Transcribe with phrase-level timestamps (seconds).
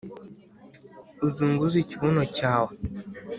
[1.27, 2.73] uzunguze ikibuno cyawe